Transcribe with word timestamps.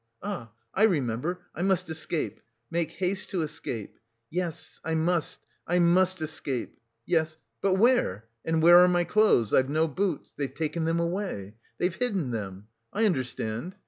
Ah, 0.23 0.51
I 0.73 0.81
remember; 0.85 1.41
I 1.53 1.61
must 1.61 1.87
escape! 1.87 2.39
Make 2.71 2.89
haste 2.93 3.29
to 3.29 3.43
escape. 3.43 3.99
Yes, 4.31 4.79
I 4.83 4.95
must, 4.95 5.41
I 5.67 5.77
must 5.77 6.23
escape! 6.23 6.79
Yes... 7.05 7.37
but 7.61 7.75
where? 7.75 8.25
And 8.43 8.63
where 8.63 8.79
are 8.79 8.87
my 8.87 9.03
clothes? 9.03 9.53
I've 9.53 9.69
no 9.69 9.87
boots. 9.87 10.33
They've 10.35 10.51
taken 10.55 10.85
them 10.85 10.99
away! 10.99 11.53
They've 11.77 11.93
hidden 11.93 12.31
them! 12.31 12.65
I 12.91 13.05
understand! 13.05 13.75